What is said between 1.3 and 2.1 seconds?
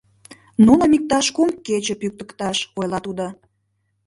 кум кече